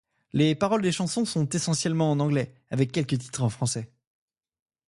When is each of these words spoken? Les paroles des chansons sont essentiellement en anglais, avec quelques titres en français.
Les 0.33 0.55
paroles 0.55 0.81
des 0.81 0.91
chansons 0.91 1.25
sont 1.25 1.47
essentiellement 1.49 2.09
en 2.11 2.19
anglais, 2.19 2.55
avec 2.71 2.91
quelques 2.91 3.19
titres 3.19 3.43
en 3.43 3.49
français. 3.49 3.91